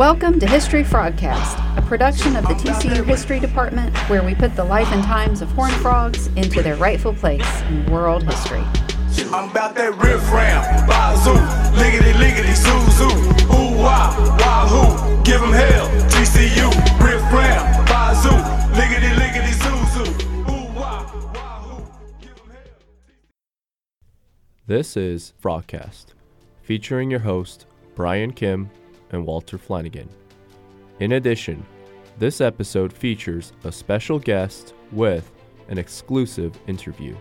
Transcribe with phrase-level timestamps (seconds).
[0.00, 4.64] Welcome to History Frogcast, a production of the TCU History Department where we put the
[4.64, 8.62] life and times of horned frogs into their rightful place in world history.
[9.30, 11.34] I'm about that riff ram, bazoo,
[11.78, 13.14] liggity liggity zoo zoo,
[13.52, 16.70] ooh wah, wahoo, give 'em hell, TCU,
[17.04, 18.30] riff ram, bazoo,
[18.72, 21.04] liggity liggity zoo zoo, ooh wah,
[21.34, 21.84] wahoo,
[22.22, 22.80] give 'em hell.
[24.66, 26.14] This is Frogcast,
[26.62, 28.70] featuring your host, Brian Kim
[29.12, 30.08] and Walter Flanagan.
[31.00, 31.64] In addition,
[32.18, 35.30] this episode features a special guest with
[35.68, 37.16] an exclusive interview.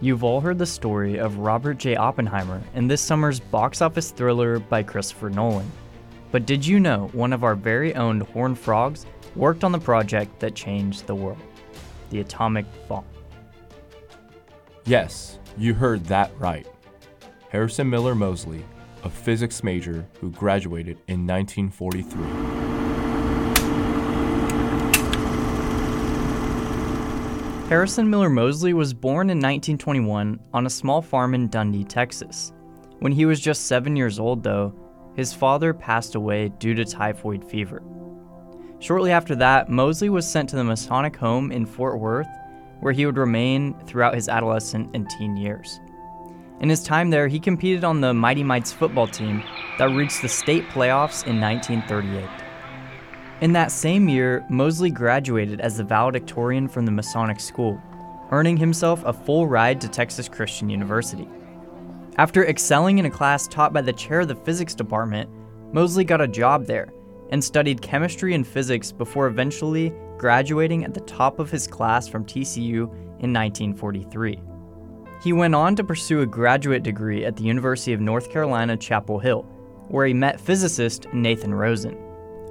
[0.00, 1.96] You've all heard the story of Robert J.
[1.96, 5.70] Oppenheimer in this summer's box office thriller by Christopher Nolan.
[6.32, 9.04] But did you know one of our very own Horned Frogs
[9.36, 11.42] worked on the project that changed the world?
[12.08, 13.04] The atomic bomb.
[14.86, 16.66] Yes, you heard that right.
[17.50, 18.64] Harrison Miller Moseley,
[19.04, 22.70] a physics major who graduated in 1943.
[27.68, 32.52] Harrison Miller Moseley was born in 1921 on a small farm in Dundee, Texas.
[32.98, 34.74] When he was just seven years old, though,
[35.14, 37.82] his father passed away due to typhoid fever.
[38.80, 42.26] Shortly after that, Moseley was sent to the Masonic home in Fort Worth,
[42.80, 45.80] where he would remain throughout his adolescent and teen years.
[46.60, 49.42] In his time there, he competed on the Mighty Mites football team
[49.78, 52.28] that reached the state playoffs in 1938.
[53.40, 57.80] In that same year, Moseley graduated as the valedictorian from the Masonic School,
[58.30, 61.26] earning himself a full ride to Texas Christian University.
[62.18, 65.30] After excelling in a class taught by the chair of the physics department,
[65.72, 66.92] Moseley got a job there
[67.30, 72.26] and studied chemistry and physics before eventually graduating at the top of his class from
[72.26, 72.82] TCU
[73.20, 74.49] in 1943.
[75.22, 79.18] He went on to pursue a graduate degree at the University of North Carolina, Chapel
[79.18, 79.42] Hill,
[79.88, 81.92] where he met physicist Nathan Rosen.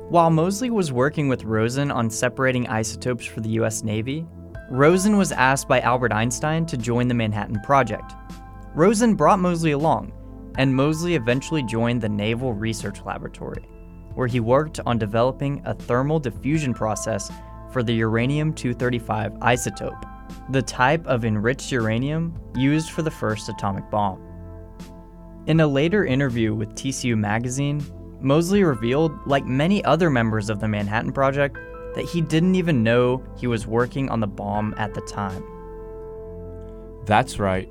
[0.09, 4.23] While Moseley was working with Rosen on separating isotopes for the US Navy,
[4.69, 8.13] Rosen was asked by Albert Einstein to join the Manhattan Project.
[8.75, 10.13] Rosen brought Moseley along,
[10.59, 13.67] and Moseley eventually joined the Naval Research Laboratory,
[14.13, 17.31] where he worked on developing a thermal diffusion process
[17.71, 20.18] for the uranium 235 isotope,
[20.49, 24.21] the type of enriched uranium used for the first atomic bomb.
[25.47, 27.83] In a later interview with TCU Magazine,
[28.21, 31.57] Moseley revealed, like many other members of the Manhattan Project,
[31.95, 35.43] that he didn't even know he was working on the bomb at the time.
[37.05, 37.69] That's right,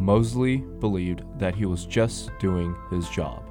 [0.00, 3.44] Moseley believed that he was just doing his job.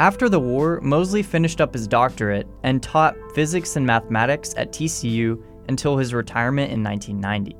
[0.00, 5.42] After the war, Moseley finished up his doctorate and taught physics and mathematics at TCU
[5.68, 7.56] until his retirement in 1990.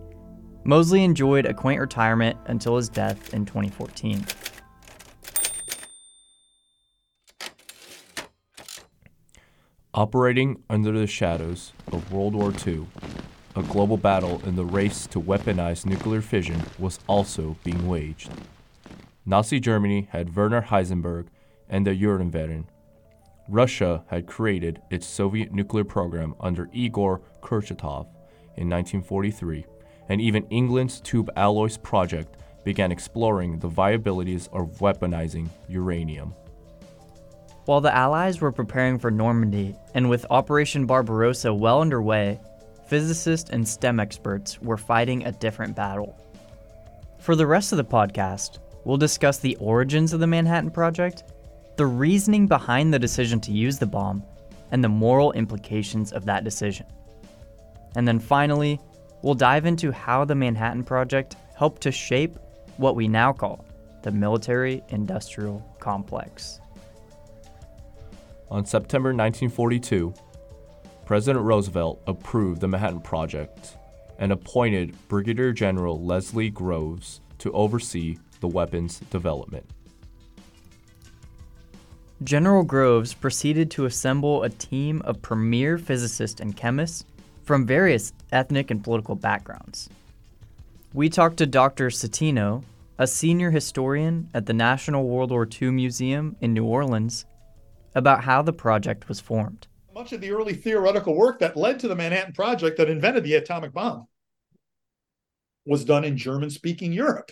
[0.65, 4.25] Moseley enjoyed a quaint retirement until his death in 2014.
[9.95, 12.87] Operating under the shadows of World War II,
[13.57, 18.31] a global battle in the race to weaponize nuclear fission was also being waged.
[19.27, 21.27] Nazi Germany had Werner Heisenberg
[21.69, 22.65] and the Uranverein.
[23.49, 28.07] Russia had created its Soviet nuclear program under Igor Kurchatov
[28.57, 29.65] in 1943,
[30.11, 36.35] and even England's Tube Alloys project began exploring the viabilities of weaponizing uranium.
[37.65, 42.41] While the Allies were preparing for Normandy, and with Operation Barbarossa well underway,
[42.87, 46.19] physicists and STEM experts were fighting a different battle.
[47.19, 51.25] For the rest of the podcast, we'll discuss the origins of the Manhattan Project,
[51.79, 54.21] the reasoning behind the decision to use the bomb,
[54.73, 56.85] and the moral implications of that decision.
[57.95, 58.81] And then finally,
[59.23, 62.37] we'll dive into how the Manhattan Project helped to shape
[62.79, 63.65] what we now call
[64.03, 66.59] the military industrial complex.
[68.51, 70.13] On September 1942,
[71.07, 73.77] President Roosevelt approved the Manhattan Project
[74.19, 79.71] and appointed Brigadier General Leslie Groves to oversee the weapons development.
[82.25, 87.05] General Groves proceeded to assemble a team of premier physicists and chemists
[87.45, 89.89] from various ethnic and political backgrounds.
[90.93, 91.91] We talked to Dr.
[91.91, 92.65] Citino,
[92.99, 97.25] a senior historian at the National World War II Museum in New Orleans,
[97.95, 99.69] about how the project was formed.
[99.95, 103.35] Much of the early theoretical work that led to the Manhattan Project that invented the
[103.35, 104.09] atomic bomb
[105.65, 107.31] was done in German speaking Europe.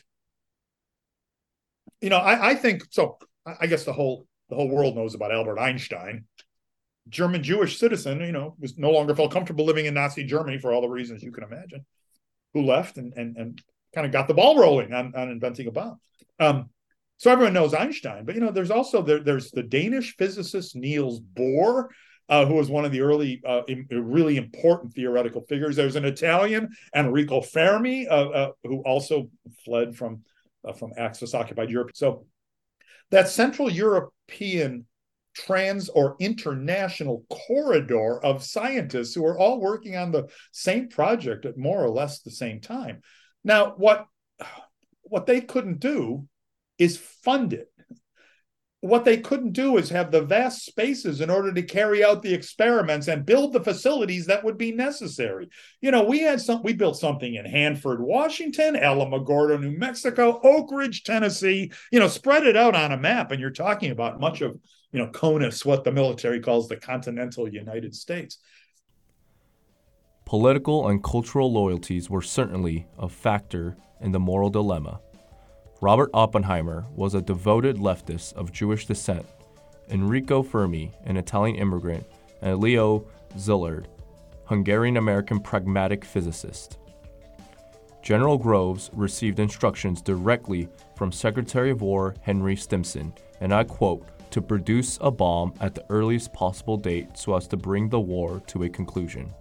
[2.01, 3.19] You know, I, I think so.
[3.45, 6.25] I guess the whole the whole world knows about Albert Einstein.
[7.09, 10.73] German Jewish citizen, you know, was no longer felt comfortable living in Nazi Germany for
[10.73, 11.87] all the reasons you can imagine,
[12.53, 13.63] who left and and, and
[13.95, 16.01] kind of got the ball rolling on, on inventing a bomb.
[16.39, 16.71] Um,
[17.19, 21.21] So everyone knows Einstein, but you know, there's also there, there's the Danish physicist Niels
[21.21, 21.89] Bohr,
[22.29, 25.77] uh, who was one of the early, uh, in, really important theoretical figures.
[25.77, 29.31] There's an Italian, Enrico Fermi, uh, uh who also
[29.65, 30.25] fled from
[30.65, 31.93] uh, from Axis-occupied Europe.
[31.95, 32.27] So
[33.11, 34.87] that Central European
[35.35, 41.59] trans or international corridor of scientists who are all working on the same project at
[41.59, 43.03] more or less the same time.
[43.45, 44.07] Now, what
[45.03, 46.27] what they couldn't do
[46.79, 47.71] is fund it.
[48.87, 52.33] What they couldn't do is have the vast spaces in order to carry out the
[52.33, 55.49] experiments and build the facilities that would be necessary.
[55.81, 60.71] You know, we had some, we built something in Hanford, Washington, Alamogordo, New Mexico, Oak
[60.71, 61.73] Ridge, Tennessee.
[61.91, 64.59] You know, spread it out on a map, and you're talking about much of,
[64.93, 68.39] you know, CONUS, what the military calls the continental United States.
[70.25, 75.01] Political and cultural loyalties were certainly a factor in the moral dilemma.
[75.83, 79.27] Robert Oppenheimer was a devoted leftist of Jewish descent,
[79.91, 82.07] Enrico Fermi, an Italian immigrant,
[82.41, 83.05] and Leo
[83.37, 83.85] Szilard,
[84.47, 86.79] Hungarian American pragmatic physicist.
[88.03, 94.41] General Groves received instructions directly from Secretary of War Henry Stimson, and I quote, to
[94.41, 98.63] produce a bomb at the earliest possible date so as to bring the war to
[98.63, 99.33] a conclusion.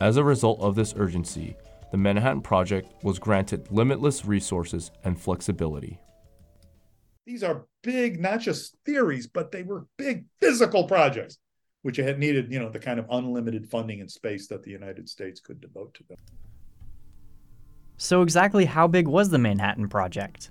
[0.00, 1.56] As a result of this urgency,
[1.90, 5.98] the Manhattan Project was granted limitless resources and flexibility.
[7.26, 11.38] These are big, not just theories, but they were big physical projects,
[11.82, 15.08] which had needed, you know, the kind of unlimited funding and space that the United
[15.08, 16.18] States could devote to them.
[17.96, 20.50] So, exactly how big was the Manhattan Project?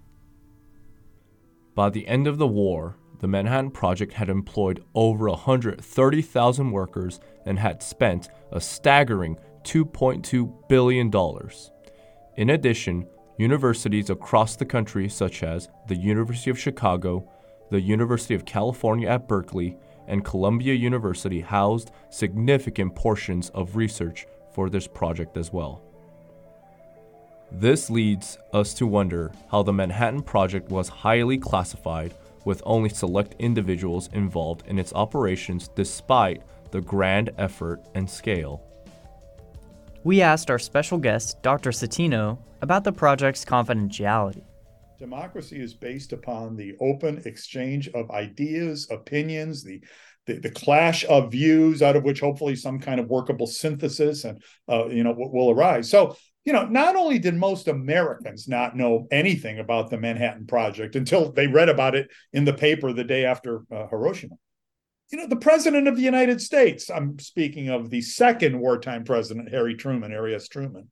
[1.74, 7.60] By the end of the war, the Manhattan Project had employed over 130,000 workers and
[7.60, 11.12] had spent a staggering $2.2 billion.
[12.38, 13.08] In addition,
[13.38, 17.30] universities across the country, such as the University of Chicago,
[17.70, 19.78] the University of California at Berkeley,
[20.08, 25.82] and Columbia University, housed significant portions of research for this project as well.
[27.52, 32.14] This leads us to wonder how the Manhattan Project was highly classified,
[32.46, 36.42] with only select individuals involved in its operations despite
[36.72, 38.64] the grand effort and scale.
[40.06, 41.72] We asked our special guest, Dr.
[41.72, 44.44] Citino, about the project's confidentiality.
[44.98, 49.82] Democracy is based upon the open exchange of ideas, opinions, the
[50.26, 54.44] the, the clash of views, out of which hopefully some kind of workable synthesis and
[54.70, 55.90] uh, you know will arise.
[55.90, 60.96] So you know, not only did most Americans not know anything about the Manhattan Project
[60.96, 64.36] until they read about it in the paper the day after uh, Hiroshima,
[65.12, 69.50] you know, the president of the United States, I'm speaking of the second wartime president,
[69.50, 70.48] Harry Truman, Harry S.
[70.48, 70.90] Truman,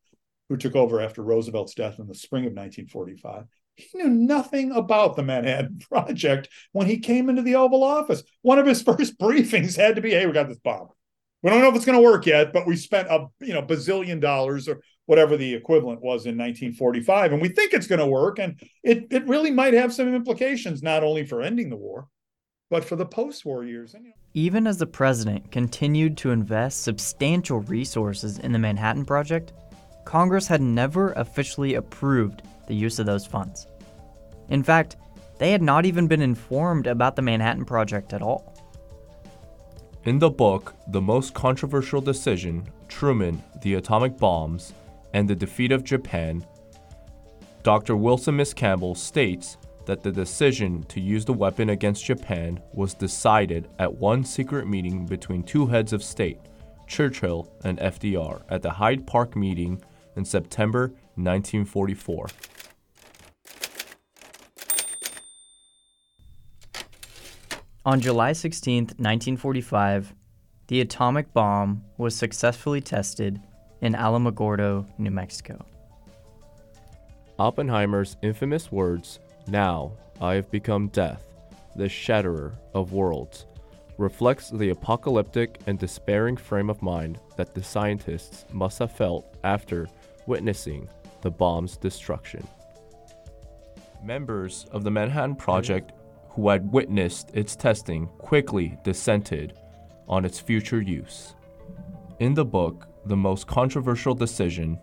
[0.50, 3.46] who took over after Roosevelt's death in the spring of 1945.
[3.76, 8.24] He knew nothing about the Manhattan Project when he came into the Oval Office.
[8.42, 10.90] One of his first briefings had to be, "Hey, we got this bomb.
[11.44, 13.62] We don't know if it's going to work yet, but we spent a you know
[13.62, 18.08] bazillion dollars or whatever the equivalent was in 1945, and we think it's going to
[18.08, 18.40] work.
[18.40, 22.08] And it it really might have some implications not only for ending the war,
[22.70, 23.96] but for the post war years.
[24.34, 29.54] Even as the president continued to invest substantial resources in the Manhattan Project,
[30.06, 33.68] Congress had never officially approved the use of those funds.
[34.50, 34.98] In fact,
[35.38, 38.54] they had not even been informed about the Manhattan Project at all.
[40.06, 44.74] In the book, The Most Controversial Decision Truman, the Atomic Bombs,
[45.14, 46.46] and the Defeat of Japan,
[47.64, 47.98] Dr.
[47.98, 53.92] Wilson Miscamble states that the decision to use the weapon against Japan was decided at
[53.92, 56.40] one secret meeting between two heads of state,
[56.88, 59.82] Churchill and FDR, at the Hyde Park meeting
[60.18, 62.28] in September 1944.
[67.86, 70.14] On July 16, 1945,
[70.68, 73.40] the atomic bomb was successfully tested
[73.80, 75.66] in Alamogordo, New Mexico.
[77.40, 81.24] Oppenheimer's infamous words now I have become death,
[81.76, 83.46] the shatterer of worlds,
[83.98, 89.88] reflects the apocalyptic and despairing frame of mind that the scientists must have felt after
[90.26, 90.88] witnessing
[91.22, 92.48] the bomb's destruction.
[94.04, 95.92] Members of the Manhattan Project
[96.38, 99.58] who had witnessed its testing quickly dissented
[100.08, 101.34] on its future use.
[102.20, 104.78] In the book, The Most Controversial Decision,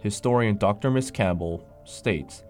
[0.00, 0.92] historian Dr.
[0.92, 2.44] Miscamble states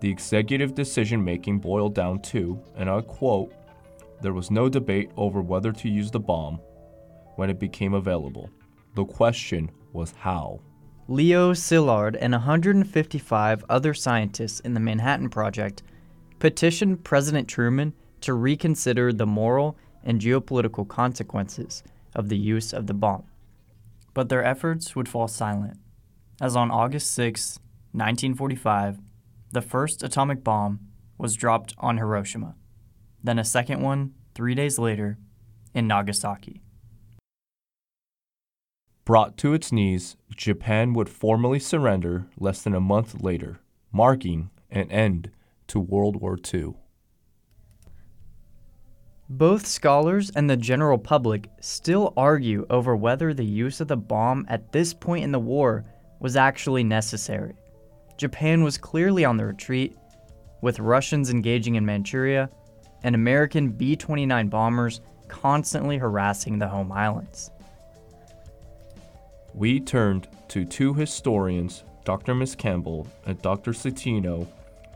[0.00, 3.52] the executive decision making boiled down to, and I quote,
[4.22, 6.60] there was no debate over whether to use the bomb
[7.36, 8.50] when it became available.
[8.94, 10.60] The question was how.
[11.08, 15.82] Leo Szilard and 155 other scientists in the Manhattan Project
[16.38, 21.82] petitioned President Truman to reconsider the moral and geopolitical consequences
[22.14, 23.24] of the use of the bomb.
[24.14, 25.78] But their efforts would fall silent,
[26.40, 27.58] as on August 6,
[27.92, 28.98] 1945,
[29.52, 30.80] the first atomic bomb
[31.18, 32.54] was dropped on Hiroshima,
[33.22, 35.18] then a second one three days later
[35.74, 36.62] in Nagasaki.
[39.04, 44.90] Brought to its knees, Japan would formally surrender less than a month later, marking an
[44.90, 45.30] end
[45.66, 46.74] to World War II.
[49.28, 54.44] Both scholars and the general public still argue over whether the use of the bomb
[54.48, 55.84] at this point in the war
[56.20, 57.54] was actually necessary.
[58.20, 59.96] Japan was clearly on the retreat,
[60.60, 62.50] with Russians engaging in Manchuria
[63.02, 67.50] and American B 29 bombers constantly harassing the home islands.
[69.54, 72.34] We turned to two historians, Dr.
[72.34, 73.70] Miscamble and Dr.
[73.70, 74.46] Citino,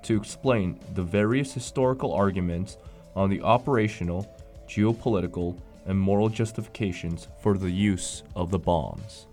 [0.03, 2.77] to explain the various historical arguments
[3.17, 4.31] on the operational,
[4.69, 9.29] geopolitical, and moral justifications for the use of the bombs.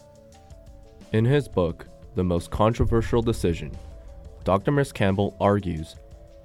[1.11, 3.71] In his book, The Most Controversial Decision,
[4.43, 4.71] Dr.
[4.71, 5.95] Miscamble argues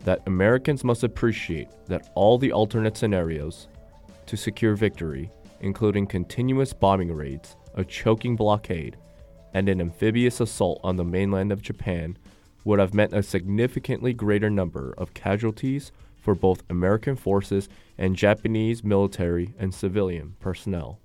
[0.05, 3.67] that Americans must appreciate that all the alternate scenarios
[4.27, 5.29] to secure victory,
[5.61, 8.97] including continuous bombing raids, a choking blockade,
[9.55, 12.17] and an amphibious assault on the mainland of Japan,
[12.65, 17.69] would have meant a significantly greater number of casualties for both American forces
[17.99, 21.01] and Japanese military and civilian personnel.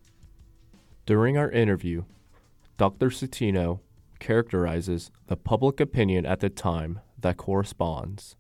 [1.08, 2.04] During our interview,
[2.78, 3.10] Dr.
[3.10, 3.80] Citino
[4.22, 8.38] characterizes the public opinion at the time that corresponds.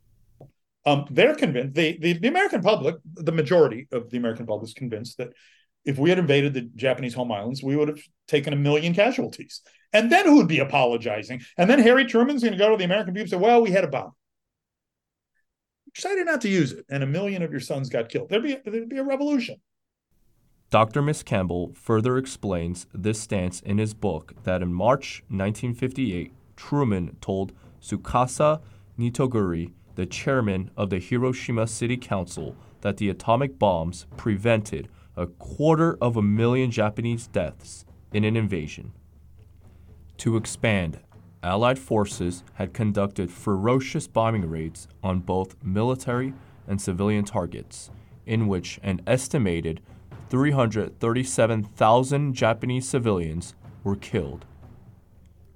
[0.85, 4.73] Um, they're convinced, the, the, the American public, the majority of the American public is
[4.73, 5.33] convinced that
[5.83, 9.61] if we had invaded the Japanese home islands, we would have taken a million casualties.
[9.93, 11.41] And then who would be apologizing?
[11.57, 13.71] And then Harry Truman's going to go to the American people and say, well, we
[13.71, 14.13] had a bomb.
[15.93, 18.29] Decided not to use it, and a million of your sons got killed.
[18.29, 19.57] There'd be, there'd be a revolution.
[20.71, 21.01] Dr.
[21.01, 27.51] Miscamble further explains this stance in his book that in March 1958, Truman told
[27.81, 28.61] Tsukasa
[28.97, 34.87] Nitoguri, the chairman of the Hiroshima City Council, that the atomic bombs prevented
[35.17, 38.93] a quarter of a million Japanese deaths in an invasion.
[40.19, 41.01] To expand,
[41.43, 46.33] Allied forces had conducted ferocious bombing raids on both military
[46.65, 47.91] and civilian targets,
[48.25, 49.81] in which an estimated
[50.31, 54.45] 337,000 Japanese civilians were killed.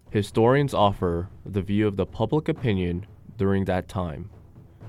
[0.10, 3.06] Historians offer the view of the public opinion
[3.38, 4.30] during that time,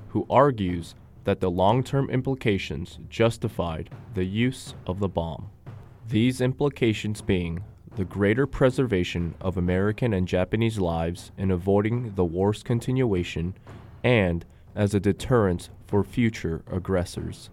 [0.08, 5.50] who argues that the long term implications justified the use of the bomb.
[6.08, 7.62] These implications being
[7.94, 13.54] the greater preservation of American and Japanese lives in avoiding the war's continuation,
[14.02, 17.50] and as a deterrent for future aggressors.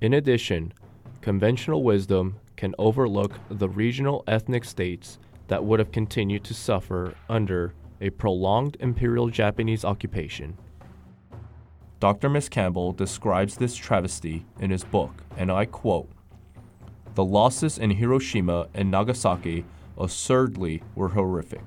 [0.00, 0.72] In addition,
[1.20, 7.74] conventional wisdom can overlook the regional ethnic states that would have continued to suffer under
[8.00, 10.56] a prolonged imperial Japanese occupation.
[11.98, 12.30] Dr.
[12.30, 16.08] Miscamble describes this travesty in his book, and I quote
[17.14, 19.66] The losses in Hiroshima and Nagasaki
[19.98, 21.64] assuredly were horrific,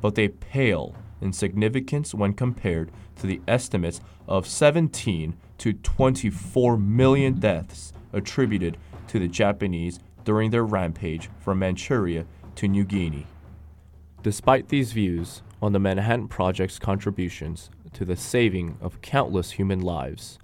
[0.00, 7.34] but they pale in significance when compared to the estimates of 17 to 24 million
[7.38, 8.76] deaths attributed
[9.08, 12.26] to the Japanese during their rampage from Manchuria
[12.56, 13.26] to New Guinea.
[14.22, 20.38] Despite these views on the Manhattan Project's contributions to the saving of countless human lives,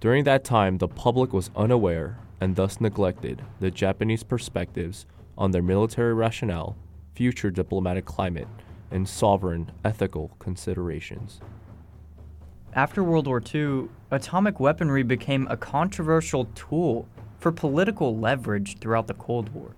[0.00, 5.62] during that time the public was unaware and thus neglected the Japanese perspectives on their
[5.62, 6.76] military rationale,
[7.14, 8.48] future diplomatic climate,
[8.90, 11.40] and sovereign ethical considerations.
[12.72, 19.14] After World War II, atomic weaponry became a controversial tool for political leverage throughout the
[19.14, 19.74] Cold War.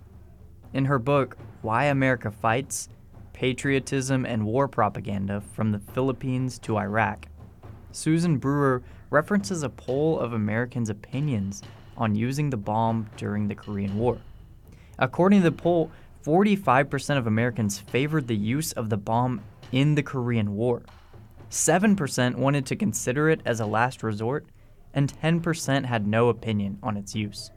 [0.74, 2.88] In her book, Why America Fights
[3.32, 7.26] Patriotism and War Propaganda from the Philippines to Iraq,
[7.90, 11.62] Susan Brewer references a poll of Americans' opinions
[11.96, 14.18] on using the bomb during the Korean War.
[14.98, 15.90] According to the poll,
[16.22, 20.82] 45% of Americans favored the use of the bomb in the Korean War.
[21.50, 24.46] 7% wanted to consider it as a last resort,
[24.94, 27.50] and 10% had no opinion on its use.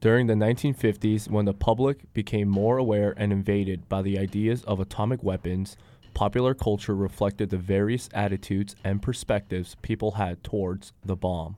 [0.00, 4.80] During the 1950s, when the public became more aware and invaded by the ideas of
[4.80, 5.76] atomic weapons,
[6.12, 11.56] popular culture reflected the various attitudes and perspectives people had towards the bomb.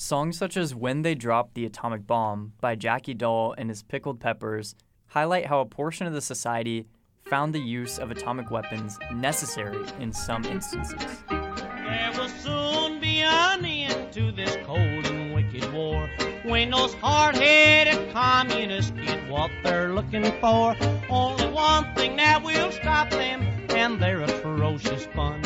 [0.00, 4.18] Songs such as When They Dropped the Atomic Bomb by Jackie Doll and his Pickled
[4.18, 4.74] Peppers
[5.08, 6.86] highlight how a portion of the society
[7.26, 11.22] found the use of atomic weapons necessary in some instances.
[11.28, 16.08] There will soon be an end to this cold and wicked war
[16.44, 20.74] when those hard-headed communists get what they're looking for.
[21.10, 25.42] Only one thing that will stop them and their atrocious fun.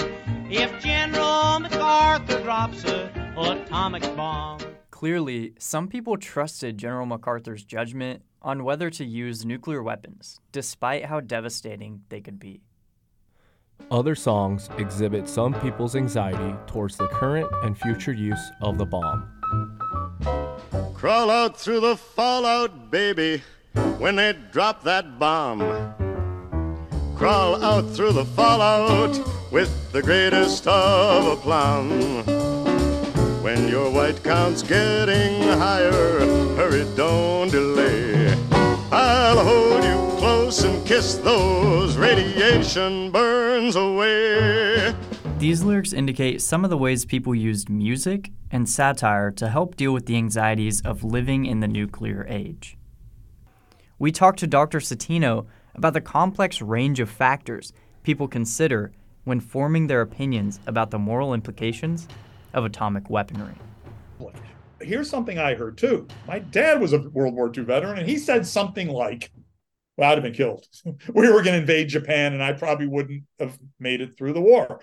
[0.48, 4.60] If General MacArthur drops a atomic bomb.
[4.90, 11.20] Clearly, some people trusted General MacArthur's judgment on whether to use nuclear weapons, despite how
[11.20, 12.62] devastating they could be.
[13.90, 19.28] Other songs exhibit some people's anxiety towards the current and future use of the bomb.
[20.94, 23.42] Crawl out through the fallout, baby,
[23.98, 25.60] when they drop that bomb.
[27.16, 29.18] Crawl out through the fallout
[29.52, 32.33] with the greatest of aplomb.
[33.44, 35.92] When your white count's getting higher,
[36.56, 38.34] hurry, don't delay.
[38.90, 44.94] I'll hold you close and kiss those radiation burns away.
[45.36, 49.92] These lyrics indicate some of the ways people used music and satire to help deal
[49.92, 52.78] with the anxieties of living in the nuclear age.
[53.98, 54.78] We talked to Dr.
[54.78, 57.74] Citino about the complex range of factors
[58.04, 58.92] people consider
[59.24, 62.08] when forming their opinions about the moral implications
[62.54, 63.54] of atomic weaponry.
[64.80, 66.08] Here's something I heard too.
[66.26, 69.30] My dad was a World War II veteran, and he said something like,
[69.96, 70.66] well, I'd have been killed.
[71.14, 74.40] we were going to invade Japan, and I probably wouldn't have made it through the
[74.40, 74.80] war.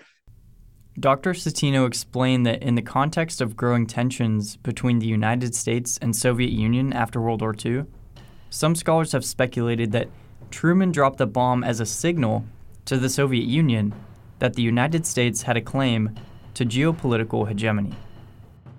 [0.98, 1.32] Dr.
[1.32, 6.50] Citino explained that in the context of growing tensions between the United States and Soviet
[6.50, 7.84] Union after World War II,
[8.50, 10.08] some scholars have speculated that
[10.50, 12.44] Truman dropped the bomb as a signal
[12.84, 13.94] to the Soviet Union
[14.38, 16.14] that the United States had a claim
[16.54, 17.92] to geopolitical hegemony.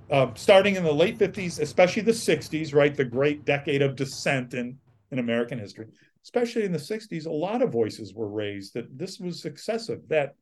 [0.09, 4.53] Uh, starting in the late 50s, especially the 60s, right, the great decade of dissent
[4.53, 4.77] in,
[5.11, 5.87] in American history,
[6.23, 10.35] especially in the 60s, a lot of voices were raised that this was excessive, that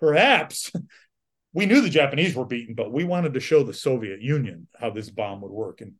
[0.00, 0.72] perhaps
[1.52, 4.90] we knew the Japanese were beaten, but we wanted to show the Soviet Union how
[4.90, 5.80] this bomb would work.
[5.80, 5.94] And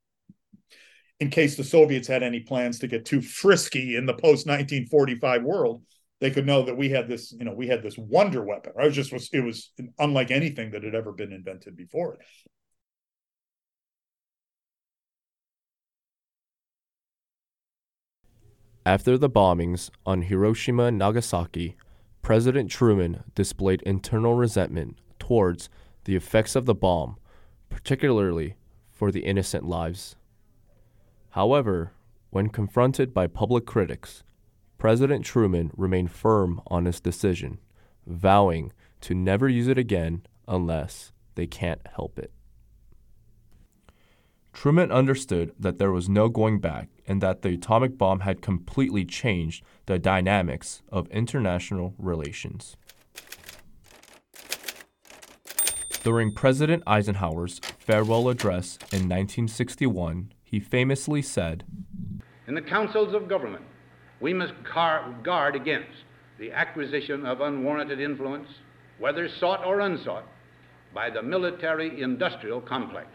[1.20, 5.44] in case the Soviets had any plans to get too frisky in the post 1945
[5.44, 5.82] world,
[6.22, 8.72] they could know that we had this, you know, we had this wonder weapon.
[8.80, 12.16] I was just was it was unlike anything that had ever been invented before.
[18.86, 21.74] After the bombings on Hiroshima and Nagasaki,
[22.22, 25.68] President Truman displayed internal resentment towards
[26.04, 27.16] the effects of the bomb,
[27.68, 28.54] particularly
[28.92, 30.14] for the innocent lives.
[31.30, 31.94] However,
[32.30, 34.22] when confronted by public critics,
[34.82, 37.60] President Truman remained firm on his decision,
[38.04, 42.32] vowing to never use it again unless they can't help it.
[44.52, 49.04] Truman understood that there was no going back and that the atomic bomb had completely
[49.04, 52.76] changed the dynamics of international relations.
[56.02, 61.62] During President Eisenhower's farewell address in 1961, he famously said,
[62.48, 63.64] In the councils of government,
[64.22, 65.90] we must car- guard against
[66.38, 68.48] the acquisition of unwarranted influence,
[68.98, 70.24] whether sought or unsought,
[70.94, 73.08] by the military industrial complex.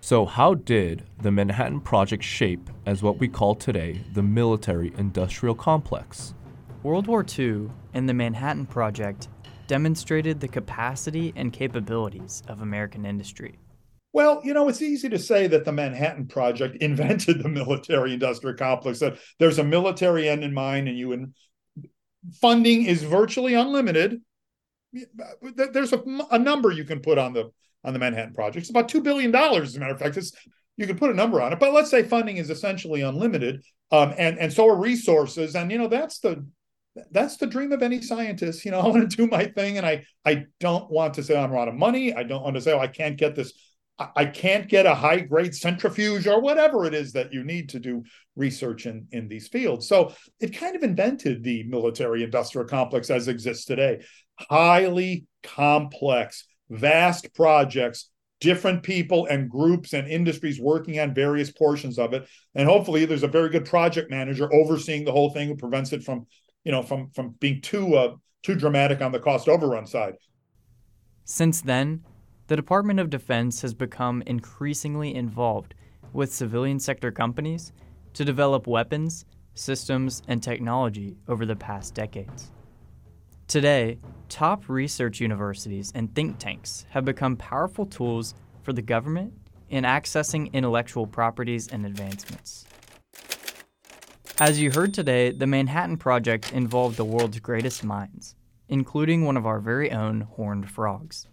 [0.00, 5.54] So, how did the Manhattan Project shape as what we call today the military industrial
[5.54, 6.34] complex?
[6.82, 9.28] World War II and the Manhattan Project
[9.68, 13.60] demonstrated the capacity and capabilities of American industry.
[14.12, 18.56] Well, you know, it's easy to say that the Manhattan Project invented the military industrial
[18.56, 21.34] complex, that there's a military end in mind, and you and
[22.40, 24.20] funding is virtually unlimited.
[25.42, 27.50] There's a, a number you can put on the
[27.84, 28.58] on the Manhattan Project.
[28.58, 30.16] It's about $2 billion, as a matter of fact.
[30.16, 30.32] It's,
[30.76, 33.62] you can put a number on it, but let's say funding is essentially unlimited.
[33.90, 35.56] Um, and, and so are resources.
[35.56, 36.46] And, you know, that's the,
[37.10, 38.64] that's the dream of any scientist.
[38.64, 41.36] You know, I want to do my thing, and I I don't want to say
[41.36, 42.14] I'm out of money.
[42.14, 43.52] I don't want to say, oh, I can't get this.
[43.98, 47.78] I can't get a high grade centrifuge or whatever it is that you need to
[47.78, 48.02] do
[48.34, 49.86] research in in these fields.
[49.86, 54.02] So it kind of invented the military industrial complex as exists today.
[54.38, 58.08] Highly complex, vast projects
[58.40, 63.22] different people and groups and industries working on various portions of it and hopefully there's
[63.22, 66.26] a very good project manager overseeing the whole thing who prevents it from
[66.64, 70.14] you know from from being too uh, too dramatic on the cost overrun side.
[71.24, 72.04] Since then,
[72.52, 75.72] the Department of Defense has become increasingly involved
[76.12, 77.72] with civilian sector companies
[78.12, 82.50] to develop weapons, systems, and technology over the past decades.
[83.48, 89.32] Today, top research universities and think tanks have become powerful tools for the government
[89.70, 92.66] in accessing intellectual properties and advancements.
[94.38, 98.34] As you heard today, the Manhattan Project involved the world's greatest minds,
[98.68, 101.28] including one of our very own horned frogs.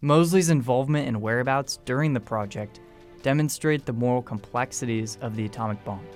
[0.00, 2.78] Moseley's involvement and whereabouts during the project
[3.22, 6.06] demonstrate the moral complexities of the atomic bomb.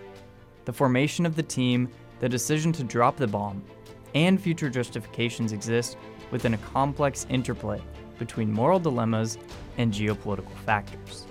[0.66, 1.88] The formation of the team,
[2.20, 3.64] the decision to drop the bomb,
[4.14, 5.96] and future justifications exist
[6.30, 7.82] within a complex interplay
[8.20, 9.36] between moral dilemmas
[9.78, 11.26] and geopolitical factors.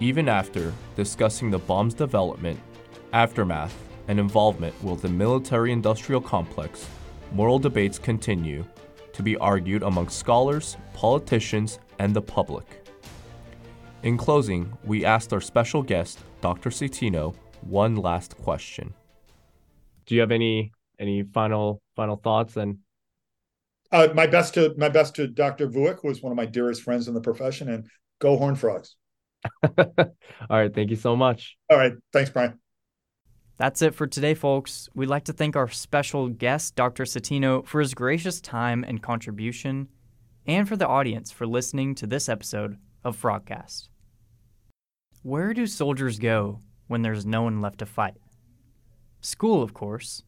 [0.00, 2.58] Even after discussing the bomb's development,
[3.12, 3.76] aftermath,
[4.08, 6.88] and involvement with the military industrial complex,
[7.30, 8.64] moral debates continue
[9.18, 12.86] to be argued among scholars, politicians, and the public.
[14.04, 16.70] In closing, we asked our special guest, Dr.
[16.70, 18.94] Citino, one last question.
[20.06, 22.78] Do you have any any final final thoughts and
[23.90, 25.66] Uh, my best to my best to Dr.
[25.68, 27.88] Vuick, who is one of my dearest friends in the profession, and
[28.20, 28.94] go Horn Frogs.
[29.62, 31.56] All right, thank you so much.
[31.70, 32.60] All right, thanks, Brian.
[33.58, 34.88] That's it for today, folks.
[34.94, 37.02] We'd like to thank our special guest, Dr.
[37.02, 39.88] Citino, for his gracious time and contribution,
[40.46, 43.88] and for the audience for listening to this episode of Frogcast.
[45.24, 48.18] Where do soldiers go when there's no one left to fight?
[49.20, 50.22] School, of course.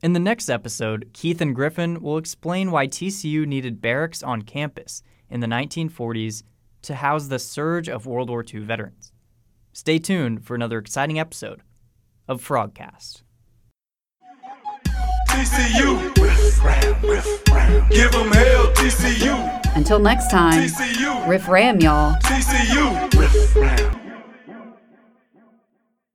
[0.00, 5.02] In the next episode, Keith and Griffin will explain why TCU needed barracks on campus
[5.28, 6.44] in the 1940s
[6.82, 9.12] to house the surge of World War II veterans.
[9.72, 11.62] Stay tuned for another exciting episode
[12.30, 13.22] of Frogcast.
[15.30, 16.16] TCU.
[16.16, 17.88] Riff, ram, riff, ram.
[17.88, 19.74] Give them hell, TCU.
[19.74, 21.26] Until next time, TCU.
[21.26, 22.14] riff ram, y'all.
[22.20, 23.18] TCU.
[23.18, 23.99] Riff, ram.